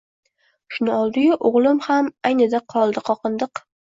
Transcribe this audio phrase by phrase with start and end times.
[0.77, 3.63] Shuni oldi-yu o‘g‘lim ham aynidi-qoldi, qoqindiq.